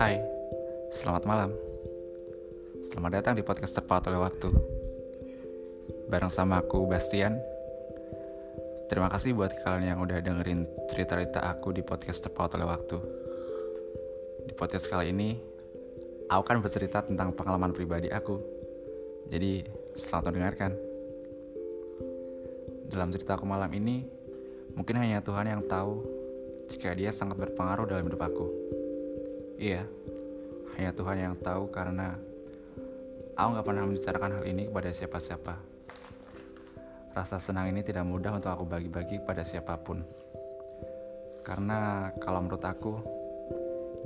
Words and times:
Hai, 0.00 0.16
selamat 0.88 1.28
malam. 1.28 1.52
Selamat 2.80 3.20
datang 3.20 3.36
di 3.36 3.44
podcast 3.44 3.76
terpaut 3.76 4.00
oleh 4.08 4.16
waktu. 4.16 4.48
Bareng 6.08 6.32
sama 6.32 6.64
aku 6.64 6.88
Bastian. 6.88 7.36
Terima 8.88 9.12
kasih 9.12 9.36
buat 9.36 9.52
kalian 9.60 9.92
yang 9.92 10.00
udah 10.00 10.24
dengerin 10.24 10.64
cerita-cerita 10.88 11.44
aku 11.44 11.76
di 11.76 11.84
podcast 11.84 12.24
terpaut 12.24 12.48
oleh 12.56 12.64
waktu. 12.64 12.96
Di 14.48 14.56
podcast 14.56 14.88
kali 14.88 15.12
ini, 15.12 15.36
aku 16.32 16.48
akan 16.48 16.64
bercerita 16.64 17.04
tentang 17.04 17.36
pengalaman 17.36 17.76
pribadi 17.76 18.08
aku. 18.08 18.40
Jadi, 19.28 19.68
selamat 20.00 20.32
mendengarkan. 20.32 20.72
Dalam 22.88 23.12
cerita 23.12 23.36
aku 23.36 23.44
malam 23.44 23.68
ini, 23.76 24.08
mungkin 24.72 24.96
hanya 24.96 25.20
Tuhan 25.20 25.44
yang 25.44 25.60
tahu 25.68 26.00
jika 26.72 26.96
dia 26.96 27.12
sangat 27.12 27.36
berpengaruh 27.36 27.84
dalam 27.84 28.08
hidup 28.08 28.24
aku. 28.24 28.59
Iya, 29.60 29.84
hanya 30.80 30.96
Tuhan 30.96 31.20
yang 31.20 31.36
tahu 31.36 31.68
karena 31.68 32.16
aku 33.36 33.48
gak 33.60 33.66
pernah 33.68 33.84
membicarakan 33.84 34.40
hal 34.40 34.44
ini 34.48 34.72
kepada 34.72 34.88
siapa-siapa. 34.88 35.54
Rasa 37.12 37.36
senang 37.36 37.68
ini 37.68 37.84
tidak 37.84 38.08
mudah 38.08 38.40
untuk 38.40 38.56
aku 38.56 38.64
bagi-bagi 38.64 39.20
pada 39.20 39.44
siapa 39.44 39.76
pun. 39.76 40.00
Karena 41.44 42.08
kalau 42.24 42.40
menurut 42.40 42.64
aku, 42.64 43.04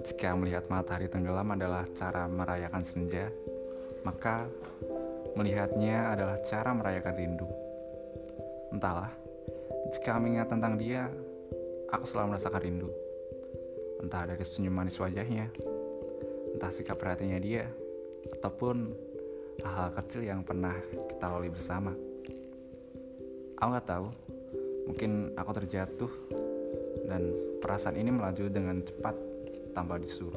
jika 0.02 0.34
melihat 0.34 0.66
matahari 0.66 1.06
tenggelam 1.06 1.46
adalah 1.54 1.86
cara 1.94 2.26
merayakan 2.26 2.82
senja, 2.82 3.30
maka 4.02 4.50
melihatnya 5.38 6.18
adalah 6.18 6.42
cara 6.42 6.74
merayakan 6.74 7.14
rindu. 7.14 7.46
Entahlah, 8.74 9.14
jika 9.94 10.18
mengingat 10.18 10.50
tentang 10.50 10.74
dia, 10.82 11.06
aku 11.94 12.10
selalu 12.10 12.34
merasakan 12.34 12.58
rindu 12.58 13.03
entah 14.02 14.26
dari 14.26 14.42
senyum 14.42 14.74
manis 14.74 14.98
wajahnya, 14.98 15.50
entah 16.56 16.70
sikap 16.70 16.98
perhatiannya 16.98 17.40
dia, 17.42 17.64
ataupun 18.40 18.94
hal-hal 19.62 19.90
kecil 20.02 20.22
yang 20.26 20.40
pernah 20.42 20.74
kita 21.10 21.26
lalui 21.30 21.52
bersama. 21.52 21.92
Aku 23.60 23.68
nggak 23.70 23.86
tahu, 23.86 24.06
mungkin 24.90 25.30
aku 25.38 25.50
terjatuh 25.62 26.12
dan 27.06 27.30
perasaan 27.62 28.00
ini 28.00 28.10
melaju 28.10 28.50
dengan 28.50 28.82
cepat 28.82 29.14
tanpa 29.76 30.00
disuruh. 30.00 30.34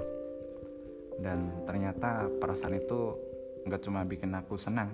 Dan 1.17 1.65
ternyata 1.65 2.29
perasaan 2.37 2.77
itu 2.77 3.17
nggak 3.65 3.81
cuma 3.81 4.05
bikin 4.05 4.37
aku 4.37 4.53
senang, 4.55 4.93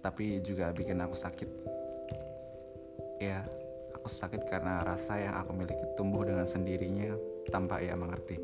tapi 0.00 0.38
juga 0.46 0.70
bikin 0.70 1.02
aku 1.02 1.18
sakit. 1.18 1.50
Ya, 3.18 3.42
aku 3.96 4.06
sakit 4.06 4.46
karena 4.46 4.86
rasa 4.86 5.18
yang 5.18 5.34
aku 5.34 5.50
miliki 5.56 5.82
tumbuh 5.98 6.22
dengan 6.22 6.46
sendirinya 6.46 7.35
tanpa 7.48 7.82
ia 7.82 7.94
mengerti. 7.94 8.38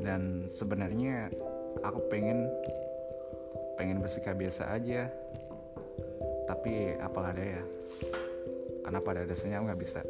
Dan 0.00 0.46
sebenarnya 0.46 1.32
aku 1.82 2.00
pengen 2.12 2.46
pengen 3.76 4.00
bersikap 4.00 4.38
biasa 4.38 4.72
aja. 4.72 5.10
Tapi 6.46 6.94
apalah 7.02 7.34
daya. 7.34 7.62
Karena 8.86 9.00
pada 9.02 9.26
dasarnya 9.26 9.58
aku 9.58 9.66
nggak 9.66 9.82
bisa. 9.82 10.00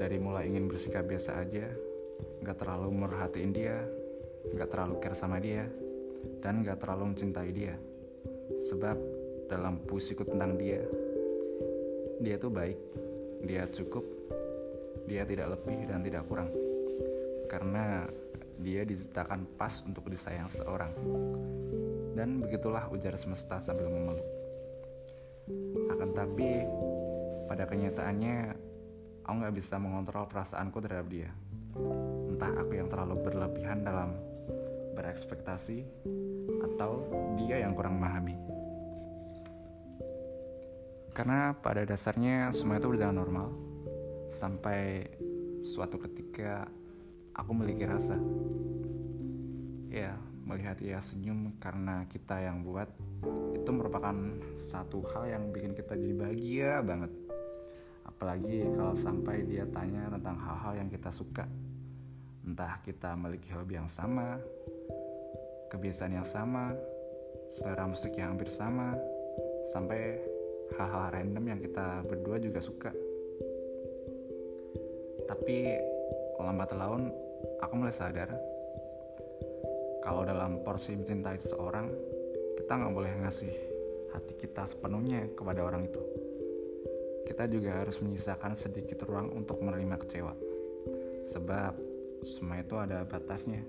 Dari 0.00 0.16
mulai 0.16 0.48
ingin 0.48 0.66
bersikap 0.66 1.04
biasa 1.04 1.44
aja, 1.44 1.68
nggak 2.40 2.56
terlalu 2.56 2.88
merhatiin 3.04 3.52
dia, 3.52 3.84
nggak 4.50 4.68
terlalu 4.72 4.94
care 4.98 5.14
sama 5.14 5.38
dia, 5.38 5.68
dan 6.40 6.64
nggak 6.64 6.80
terlalu 6.80 7.12
mencintai 7.12 7.50
dia. 7.52 7.76
Sebab 8.72 8.96
dalam 9.46 9.84
puisiku 9.84 10.24
tentang 10.24 10.56
dia, 10.56 10.80
dia 12.24 12.40
tuh 12.40 12.48
baik, 12.48 12.80
dia 13.44 13.68
cukup, 13.68 14.02
dia 15.06 15.22
tidak 15.26 15.58
lebih 15.58 15.88
dan 15.90 16.02
tidak 16.02 16.26
kurang. 16.26 16.50
Karena 17.50 18.06
dia 18.62 18.86
diciptakan 18.86 19.58
pas 19.58 19.82
untuk 19.82 20.06
disayang 20.08 20.48
seorang. 20.48 20.92
Dan 22.12 22.44
begitulah 22.44 22.86
ujar 22.92 23.16
semesta 23.18 23.58
sambil 23.58 23.88
memeluk. 23.88 24.28
Akan 25.90 26.14
tapi 26.14 26.62
pada 27.50 27.66
kenyataannya 27.66 28.54
aku 29.26 29.34
nggak 29.42 29.56
bisa 29.56 29.76
mengontrol 29.80 30.28
perasaanku 30.28 30.78
terhadap 30.78 31.08
dia. 31.10 31.30
Entah 32.28 32.52
aku 32.62 32.78
yang 32.78 32.88
terlalu 32.92 33.16
berlebihan 33.24 33.82
dalam 33.82 34.14
berekspektasi 34.92 35.84
atau 36.72 37.08
dia 37.40 37.64
yang 37.64 37.72
kurang 37.72 37.96
memahami. 37.96 38.36
Karena 41.12 41.52
pada 41.52 41.84
dasarnya 41.84 42.52
semua 42.56 42.80
itu 42.80 42.88
berjalan 42.88 43.16
normal 43.20 43.71
sampai 44.32 45.04
suatu 45.60 46.00
ketika 46.00 46.64
aku 47.36 47.52
memiliki 47.52 47.84
rasa. 47.84 48.16
Ya 49.92 50.16
melihat 50.48 50.80
ia 50.80 50.98
senyum 50.98 51.54
karena 51.60 52.08
kita 52.08 52.40
yang 52.40 52.64
buat 52.64 52.88
itu 53.54 53.70
merupakan 53.70 54.16
satu 54.58 55.04
hal 55.14 55.30
yang 55.30 55.44
bikin 55.52 55.76
kita 55.76 55.94
jadi 55.94 56.14
bahagia 56.16 56.72
banget. 56.80 57.12
Apalagi 58.08 58.64
kalau 58.74 58.96
sampai 58.96 59.44
dia 59.44 59.68
tanya 59.68 60.08
tentang 60.08 60.40
hal-hal 60.40 60.82
yang 60.82 60.88
kita 60.88 61.12
suka. 61.12 61.44
Entah 62.42 62.80
kita 62.82 63.14
memiliki 63.14 63.54
hobi 63.54 63.78
yang 63.78 63.86
sama 63.86 64.40
kebiasaan 65.70 66.20
yang 66.20 66.26
sama 66.26 66.74
selera 67.48 67.88
musik 67.88 68.12
yang 68.18 68.36
hampir 68.36 68.52
sama 68.52 68.92
sampai 69.72 70.20
hal-hal 70.76 71.08
random 71.16 71.44
yang 71.48 71.60
kita 71.64 72.04
berdua 72.04 72.36
juga 72.36 72.60
suka 72.60 72.92
tapi 75.32 75.80
lambat 76.36 76.76
laun 76.76 77.08
aku 77.64 77.72
mulai 77.80 77.96
sadar 77.96 78.28
kalau 80.04 80.28
dalam 80.28 80.60
porsi 80.60 80.92
mencintai 80.92 81.40
seseorang 81.40 81.88
kita 82.60 82.76
nggak 82.76 82.92
boleh 82.92 83.08
ngasih 83.24 83.48
hati 84.12 84.36
kita 84.36 84.68
sepenuhnya 84.68 85.24
kepada 85.32 85.64
orang 85.64 85.88
itu. 85.88 86.04
Kita 87.24 87.48
juga 87.48 87.80
harus 87.80 87.96
menyisakan 88.04 88.52
sedikit 88.52 89.08
ruang 89.08 89.32
untuk 89.32 89.56
menerima 89.64 89.96
kecewa. 90.04 90.36
Sebab 91.24 91.80
semua 92.20 92.60
itu 92.60 92.76
ada 92.76 93.08
batasnya. 93.08 93.64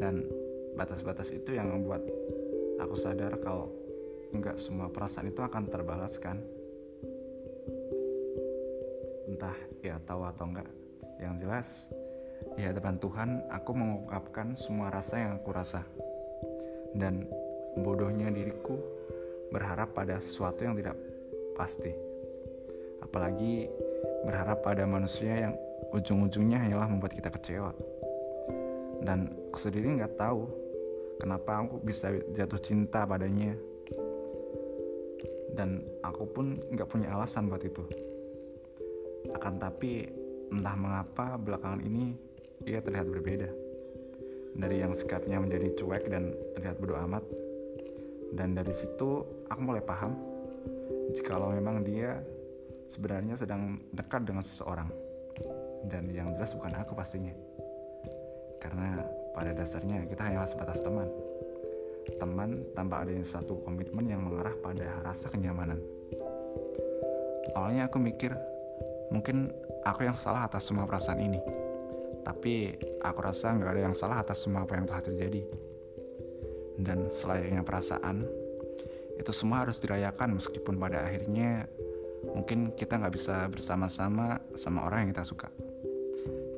Dan 0.00 0.24
batas-batas 0.72 1.36
itu 1.36 1.52
yang 1.52 1.68
membuat 1.68 2.00
aku 2.80 2.96
sadar 2.96 3.36
kalau 3.44 3.68
nggak 4.32 4.56
semua 4.56 4.88
perasaan 4.88 5.28
itu 5.28 5.44
akan 5.44 5.68
terbalaskan. 5.68 6.40
Entah 9.28 9.71
tahu 10.12 10.28
atau 10.28 10.44
enggak. 10.44 10.68
Yang 11.16 11.34
jelas 11.40 11.68
di 12.60 12.62
hadapan 12.68 13.00
Tuhan 13.00 13.30
aku 13.48 13.70
mengungkapkan 13.72 14.52
semua 14.52 14.92
rasa 14.92 15.16
yang 15.16 15.40
aku 15.40 15.56
rasa. 15.56 15.80
Dan 16.92 17.24
bodohnya 17.80 18.28
diriku 18.28 18.76
berharap 19.48 19.96
pada 19.96 20.20
sesuatu 20.20 20.68
yang 20.68 20.76
tidak 20.76 21.00
pasti. 21.56 21.96
Apalagi 23.00 23.72
berharap 24.28 24.60
pada 24.60 24.84
manusia 24.84 25.48
yang 25.48 25.54
ujung-ujungnya 25.96 26.60
hanyalah 26.60 26.92
membuat 26.92 27.16
kita 27.16 27.32
kecewa. 27.32 27.72
Dan 29.00 29.32
aku 29.48 29.56
sendiri 29.56 29.96
nggak 29.96 30.20
tahu 30.20 30.44
kenapa 31.16 31.64
aku 31.64 31.80
bisa 31.80 32.12
jatuh 32.36 32.60
cinta 32.60 33.08
padanya. 33.08 33.56
Dan 35.56 35.80
aku 36.04 36.28
pun 36.28 36.60
nggak 36.68 36.88
punya 36.88 37.12
alasan 37.12 37.48
buat 37.48 37.64
itu 37.64 38.11
akan 39.30 39.54
tapi 39.62 40.10
entah 40.50 40.74
mengapa 40.74 41.38
belakangan 41.38 41.80
ini 41.86 42.18
ia 42.66 42.82
terlihat 42.82 43.06
berbeda. 43.06 43.48
Dari 44.52 44.84
yang 44.84 44.92
sikapnya 44.92 45.40
menjadi 45.40 45.72
cuek 45.78 46.12
dan 46.12 46.36
terlihat 46.58 46.76
bodoh 46.82 46.98
amat. 47.08 47.24
Dan 48.32 48.56
dari 48.56 48.72
situ 48.72 49.24
aku 49.48 49.60
mulai 49.60 49.84
paham 49.84 50.16
jikalau 51.12 51.52
memang 51.52 51.84
dia 51.84 52.20
sebenarnya 52.88 53.36
sedang 53.36 53.80
dekat 53.92 54.24
dengan 54.28 54.44
seseorang. 54.44 54.88
Dan 55.88 56.12
yang 56.12 56.36
jelas 56.36 56.52
bukan 56.52 56.72
aku 56.76 56.92
pastinya. 56.92 57.32
Karena 58.60 59.02
pada 59.34 59.50
dasarnya 59.56 60.06
kita 60.06 60.22
hanyalah 60.22 60.48
sebatas 60.48 60.78
teman. 60.84 61.08
Teman 62.18 62.62
tanpa 62.74 63.02
adanya 63.06 63.24
satu 63.24 63.62
komitmen 63.64 64.06
yang 64.06 64.22
mengarah 64.22 64.54
pada 64.60 65.00
rasa 65.02 65.30
kenyamanan. 65.32 65.80
Awalnya 67.52 67.90
aku 67.90 67.98
mikir 67.98 68.32
Mungkin 69.10 69.50
aku 69.82 70.06
yang 70.06 70.14
salah 70.14 70.46
atas 70.46 70.70
semua 70.70 70.86
perasaan 70.86 71.18
ini. 71.18 71.40
Tapi 72.22 72.70
aku 73.02 73.18
rasa 73.18 73.50
nggak 73.56 73.70
ada 73.74 73.82
yang 73.90 73.96
salah 73.98 74.22
atas 74.22 74.46
semua 74.46 74.62
apa 74.62 74.78
yang 74.78 74.86
telah 74.86 75.02
terjadi. 75.02 75.42
Dan 76.78 77.10
selayaknya 77.10 77.66
perasaan, 77.66 78.22
itu 79.18 79.32
semua 79.34 79.66
harus 79.66 79.82
dirayakan 79.82 80.38
meskipun 80.38 80.78
pada 80.78 81.04
akhirnya 81.04 81.66
mungkin 82.32 82.72
kita 82.78 83.02
nggak 83.02 83.14
bisa 83.14 83.50
bersama-sama 83.50 84.38
sama 84.54 84.86
orang 84.86 85.06
yang 85.06 85.10
kita 85.18 85.26
suka. 85.26 85.48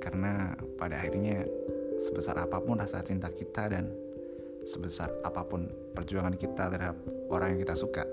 Karena 0.04 0.52
pada 0.76 1.00
akhirnya 1.00 1.48
sebesar 1.96 2.36
apa 2.36 2.60
pun 2.60 2.76
rasa 2.76 3.00
cinta 3.00 3.32
kita 3.32 3.72
dan 3.72 3.88
sebesar 4.68 5.08
apa 5.24 5.40
pun 5.44 5.68
perjuangan 5.96 6.36
kita 6.36 6.68
terhadap 6.68 6.96
orang 7.32 7.56
yang 7.56 7.60
kita 7.64 7.76
suka, 7.76 8.04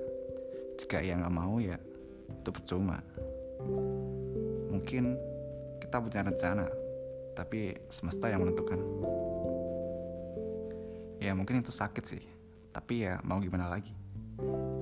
jika 0.79 1.03
ia 1.03 1.19
nggak 1.19 1.35
mau 1.35 1.59
ya 1.59 1.75
itu 2.31 2.49
percuma 2.49 2.97
mungkin 4.71 5.15
kita 5.81 5.97
punya 6.01 6.23
rencana 6.23 6.65
tapi 7.35 7.75
semesta 7.87 8.27
yang 8.27 8.43
menentukan. 8.43 8.79
Ya 11.21 11.37
mungkin 11.37 11.61
itu 11.61 11.69
sakit 11.69 12.03
sih, 12.03 12.23
tapi 12.73 13.05
ya 13.05 13.21
mau 13.21 13.37
gimana 13.37 13.69
lagi. 13.69 13.93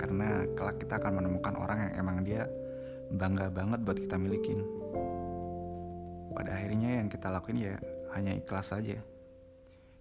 Karena 0.00 0.48
kelak 0.56 0.80
kita 0.80 0.96
akan 0.96 1.20
menemukan 1.20 1.54
orang 1.60 1.78
yang 1.84 1.92
emang 2.00 2.16
dia 2.24 2.48
bangga 3.12 3.52
banget 3.52 3.80
buat 3.84 3.98
kita 4.00 4.16
milikin. 4.16 4.64
Pada 6.32 6.56
akhirnya 6.56 7.04
yang 7.04 7.12
kita 7.12 7.28
lakuin 7.28 7.60
ya 7.60 7.76
hanya 8.16 8.32
ikhlas 8.32 8.72
saja. 8.72 8.96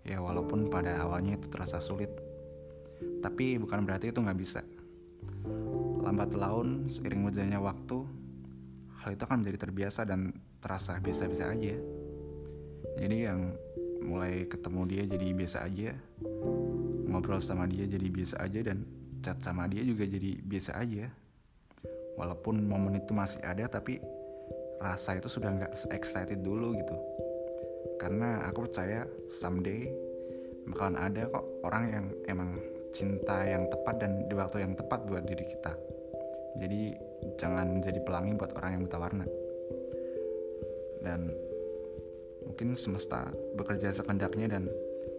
Ya 0.07 0.17
walaupun 0.23 0.71
pada 0.71 0.95
awalnya 1.03 1.35
itu 1.35 1.51
terasa 1.51 1.83
sulit. 1.83 2.09
Tapi 3.19 3.59
bukan 3.59 3.83
berarti 3.83 4.15
itu 4.15 4.19
nggak 4.23 4.39
bisa. 4.39 4.63
Lambat 5.99 6.31
laun, 6.31 6.87
seiring 6.87 7.27
berjalannya 7.27 7.59
waktu, 7.59 7.97
hal 8.99 9.15
itu 9.15 9.23
akan 9.23 9.43
menjadi 9.43 9.67
terbiasa 9.67 10.03
dan 10.03 10.35
terasa 10.59 10.99
biasa-biasa 10.99 11.45
aja. 11.55 11.75
Jadi 12.99 13.17
yang 13.23 13.55
mulai 14.03 14.47
ketemu 14.47 14.81
dia 14.87 15.03
jadi 15.07 15.27
biasa 15.35 15.57
aja, 15.67 15.95
ngobrol 17.07 17.39
sama 17.39 17.67
dia 17.67 17.87
jadi 17.87 18.07
biasa 18.11 18.35
aja 18.43 18.59
dan 18.63 18.83
chat 19.23 19.39
sama 19.39 19.67
dia 19.71 19.83
juga 19.83 20.03
jadi 20.03 20.39
biasa 20.43 20.71
aja. 20.79 21.07
Walaupun 22.19 22.67
momen 22.67 22.99
itu 22.99 23.15
masih 23.15 23.39
ada 23.43 23.71
tapi 23.71 24.03
rasa 24.83 25.15
itu 25.15 25.31
sudah 25.31 25.55
nggak 25.55 25.73
se-excited 25.75 26.43
dulu 26.43 26.75
gitu. 26.75 26.95
Karena 27.99 28.43
aku 28.47 28.67
percaya 28.67 29.07
someday 29.27 29.87
bakalan 30.67 30.99
ada 30.99 31.27
kok 31.31 31.45
orang 31.63 31.83
yang 31.87 32.05
emang 32.27 32.59
cinta 32.91 33.47
yang 33.47 33.67
tepat 33.71 33.95
dan 34.01 34.27
di 34.27 34.33
waktu 34.35 34.63
yang 34.63 34.73
tepat 34.75 35.07
buat 35.07 35.23
diri 35.23 35.45
kita. 35.47 35.98
Jadi 36.59 36.91
jangan 37.39 37.79
jadi 37.79 37.99
pelangi 38.03 38.35
buat 38.35 38.51
orang 38.59 38.71
yang 38.75 38.83
buta 38.85 38.97
warna. 38.99 39.25
Dan 40.99 41.31
mungkin 42.43 42.75
semesta 42.75 43.31
bekerja 43.55 43.95
sekendaknya 43.95 44.51
dan 44.59 44.67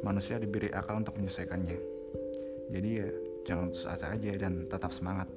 manusia 0.04 0.36
diberi 0.36 0.68
akal 0.68 1.00
untuk 1.00 1.16
menyelesaikannya. 1.16 1.78
Jadi 2.70 2.90
ya 2.92 3.08
jangan 3.48 3.72
putus 3.72 3.88
asa 3.88 4.12
aja 4.12 4.36
dan 4.36 4.68
tetap 4.68 4.92
semangat. 4.92 5.28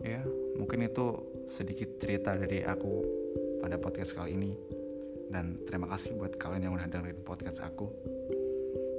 Ya, 0.00 0.20
mungkin 0.56 0.84
itu 0.84 1.24
sedikit 1.48 1.96
cerita 1.96 2.36
dari 2.36 2.60
aku 2.64 3.04
pada 3.60 3.80
podcast 3.80 4.12
kali 4.12 4.36
ini. 4.36 4.52
Dan 5.26 5.58
terima 5.66 5.90
kasih 5.90 6.14
buat 6.14 6.38
kalian 6.38 6.70
yang 6.70 6.74
udah 6.78 6.86
dengerin 6.86 7.20
podcast 7.26 7.64
aku. 7.64 7.90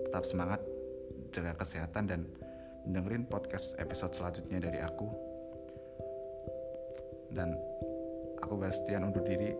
Tetap 0.09 0.27
semangat, 0.27 0.59
jaga 1.31 1.55
kesehatan 1.55 2.03
dan 2.09 2.21
dengerin 2.87 3.27
podcast 3.27 3.77
episode 3.79 4.15
selanjutnya 4.15 4.59
dari 4.59 4.79
aku. 4.83 5.26
Dan 7.31 7.53
aku 8.41 8.55
Bastian 8.55 9.07
undur 9.07 9.23
diri 9.23 9.53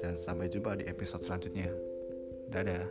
dan 0.00 0.16
sampai 0.16 0.48
jumpa 0.48 0.78
di 0.80 0.84
episode 0.88 1.22
selanjutnya. 1.24 1.68
Dadah. 2.50 2.84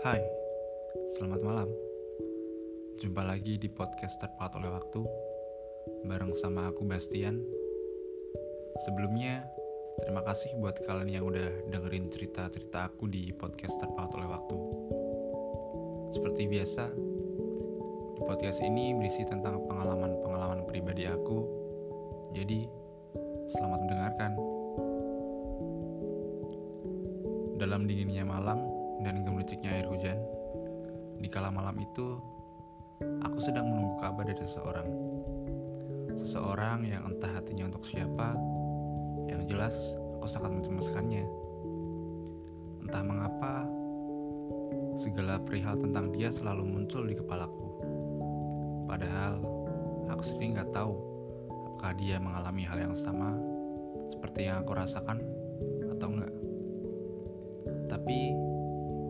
Hai, 0.00 0.24
selamat 1.16 1.40
malam. 1.44 1.68
Jumpa 3.00 3.24
lagi 3.24 3.56
di 3.56 3.68
podcast 3.72 4.20
terpaut 4.20 4.52
oleh 4.56 4.72
waktu 4.72 5.04
bareng 6.04 6.32
sama 6.36 6.72
aku 6.72 6.84
Bastian. 6.88 7.59
Sebelumnya, 8.80 9.44
terima 10.00 10.24
kasih 10.24 10.56
buat 10.56 10.80
kalian 10.88 11.20
yang 11.20 11.24
udah 11.28 11.68
dengerin 11.68 12.08
cerita-cerita 12.08 12.88
aku 12.88 13.12
di 13.12 13.28
podcast 13.36 13.76
terpaut 13.76 14.08
oleh 14.16 14.28
waktu. 14.28 14.56
Seperti 16.16 16.48
biasa, 16.48 16.84
di 18.16 18.20
podcast 18.24 18.64
ini 18.64 18.96
berisi 18.96 19.28
tentang 19.28 19.68
pengalaman-pengalaman 19.68 20.64
pribadi 20.64 21.04
aku. 21.04 21.44
Jadi, 22.32 22.64
selamat 23.52 23.78
mendengarkan. 23.84 24.32
Dalam 27.60 27.84
dinginnya 27.84 28.24
malam, 28.24 28.64
dan 29.04 29.24
gemericiknya 29.24 29.76
air 29.80 29.86
hujan. 29.88 30.16
Di 31.20 31.28
kala 31.28 31.52
malam 31.52 31.76
itu, 31.80 32.16
aku 33.24 33.38
sedang 33.44 33.68
menunggu 33.68 34.00
kabar 34.00 34.24
dari 34.24 34.40
seseorang. 34.40 34.88
Seseorang 36.20 36.84
yang 36.84 37.08
entah 37.08 37.32
hatinya 37.32 37.68
untuk 37.68 37.84
siapa, 37.88 38.36
jelas 39.50 39.98
aku 40.22 40.30
sangat 40.30 40.54
mencemaskannya. 40.54 41.26
Entah 42.86 43.02
mengapa, 43.02 43.66
segala 45.02 45.42
perihal 45.42 45.74
tentang 45.82 46.14
dia 46.14 46.30
selalu 46.30 46.62
muncul 46.62 47.02
di 47.02 47.18
kepalaku. 47.18 47.66
Padahal, 48.86 49.42
aku 50.06 50.22
sendiri 50.22 50.54
nggak 50.54 50.70
tahu 50.70 50.94
apakah 51.50 51.96
dia 51.96 52.22
mengalami 52.22 52.62
hal 52.62 52.78
yang 52.78 52.94
sama 52.94 53.34
seperti 54.12 54.46
yang 54.46 54.60
aku 54.62 54.76
rasakan 54.76 55.18
atau 55.96 56.06
enggak. 56.12 56.34
Tapi 57.90 58.18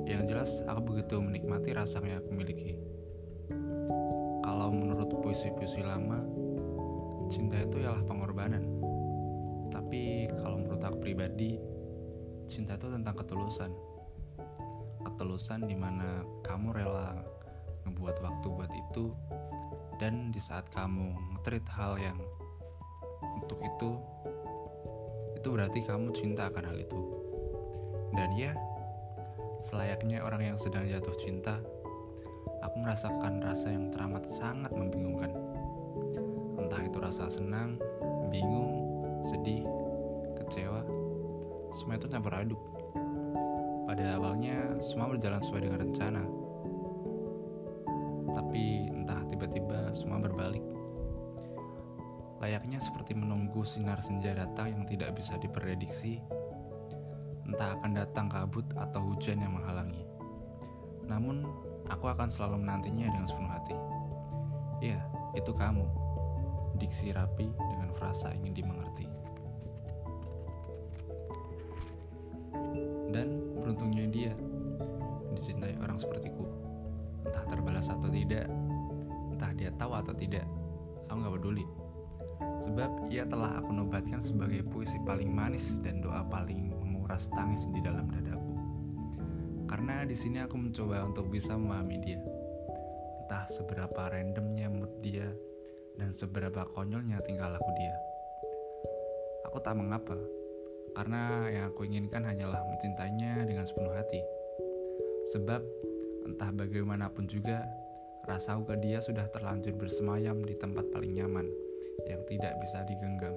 yang 0.07 0.25
jelas, 0.31 0.63
aku 0.71 0.95
begitu 0.95 1.21
menikmati 1.21 1.75
rasa 1.75 2.01
yang 2.01 2.23
aku 2.23 2.31
miliki. 2.33 2.79
Kalau 4.47 4.71
menurut 4.71 5.11
puisi-puisi 5.21 5.83
lama, 5.83 6.23
cinta 7.35 7.59
itu 7.59 7.83
ialah 7.83 8.07
pengorbanan. 8.07 8.80
Tapi 9.91 10.31
kalau 10.39 10.55
menurut 10.55 10.87
aku 10.87 11.03
pribadi, 11.03 11.59
cinta 12.47 12.79
itu 12.79 12.95
tentang 12.95 13.11
ketulusan. 13.11 13.75
Ketulusan 15.03 15.67
di 15.67 15.75
mana 15.75 16.23
kamu 16.47 16.79
rela 16.79 17.19
ngebuat 17.83 18.23
waktu 18.23 18.47
buat 18.55 18.71
itu, 18.71 19.11
dan 19.99 20.31
di 20.31 20.39
saat 20.39 20.63
kamu 20.71 21.11
ngetrit 21.35 21.67
hal 21.75 21.99
yang 21.99 22.15
untuk 23.35 23.59
itu, 23.67 23.99
itu 25.35 25.49
berarti 25.51 25.83
kamu 25.83 26.15
cinta 26.15 26.47
akan 26.55 26.71
hal 26.71 26.79
itu. 26.79 27.01
Dan 28.15 28.31
ya, 28.39 28.55
Selayaknya 29.67 30.23
orang 30.23 30.55
yang 30.55 30.59
sedang 30.63 30.87
jatuh 30.87 31.19
cinta, 31.19 31.59
aku 32.63 32.79
merasakan 32.79 33.43
rasa 33.43 33.75
yang 33.75 33.91
teramat 33.91 34.23
sangat 34.39 34.71
membingungkan. 34.71 35.35
Entah 36.63 36.79
itu 36.79 37.03
rasa 37.03 37.27
senang, 37.27 37.75
bingung, 38.31 38.87
sedih, 39.27 39.80
kecewa, 40.51 40.83
semua 41.79 41.95
itu 41.95 42.11
campur 42.11 42.35
aduk. 42.35 42.59
Pada 43.87 44.19
awalnya, 44.19 44.83
semua 44.83 45.07
berjalan 45.07 45.39
sesuai 45.47 45.63
dengan 45.63 45.79
rencana. 45.87 46.23
Tapi 48.35 48.91
entah 48.91 49.23
tiba-tiba 49.31 49.95
semua 49.95 50.19
berbalik. 50.19 50.63
Layaknya 52.43 52.83
seperti 52.83 53.15
menunggu 53.15 53.63
sinar 53.63 54.03
senja 54.03 54.35
datang 54.35 54.75
yang 54.75 54.85
tidak 54.91 55.15
bisa 55.15 55.39
diprediksi, 55.39 56.19
entah 57.47 57.79
akan 57.79 57.95
datang 57.95 58.27
kabut 58.27 58.67
atau 58.75 59.15
hujan 59.15 59.39
yang 59.39 59.55
menghalangi. 59.55 60.03
Namun, 61.07 61.47
aku 61.87 62.11
akan 62.11 62.27
selalu 62.27 62.67
menantinya 62.67 63.07
dengan 63.07 63.27
sepenuh 63.31 63.55
hati. 63.55 63.77
Ya, 64.83 64.99
itu 65.39 65.55
kamu. 65.55 65.87
Diksi 66.83 67.15
rapi 67.15 67.47
dengan 67.55 67.95
frasa 67.95 68.35
ingin 68.35 68.57
dimengerti. 68.57 69.20
Manis 85.61 85.77
dan 85.85 86.01
doa 86.01 86.25
paling 86.25 86.73
menguras 86.73 87.29
tangis 87.37 87.61
di 87.69 87.85
dalam 87.85 88.09
dadaku. 88.09 88.57
Karena 89.69 90.09
di 90.09 90.17
sini 90.17 90.41
aku 90.41 90.57
mencoba 90.57 91.05
untuk 91.05 91.29
bisa 91.29 91.53
memahami 91.53 92.01
dia. 92.01 92.17
Entah 93.21 93.45
seberapa 93.45 94.09
randomnya 94.09 94.73
mood 94.73 94.89
dia 95.05 95.29
dan 96.01 96.17
seberapa 96.17 96.65
konyolnya 96.73 97.21
tingkah 97.29 97.53
laku 97.53 97.71
dia. 97.77 97.93
Aku 99.53 99.61
tak 99.61 99.77
mengapa, 99.77 100.17
karena 100.97 101.53
yang 101.53 101.69
aku 101.69 101.85
inginkan 101.85 102.25
hanyalah 102.25 102.65
mencintainya 102.65 103.45
dengan 103.45 103.69
sepenuh 103.69 103.93
hati. 103.93 104.25
Sebab 105.37 105.61
entah 106.25 106.57
bagaimanapun 106.57 107.29
juga, 107.29 107.69
rasaku 108.25 108.65
ke 108.65 108.75
dia 108.81 109.05
sudah 109.05 109.29
terlanjur 109.29 109.77
bersemayam 109.77 110.41
di 110.41 110.57
tempat 110.57 110.89
paling 110.89 111.21
nyaman 111.21 111.45
yang 112.09 112.25
tidak 112.33 112.57
bisa 112.65 112.81
digenggam. 112.89 113.37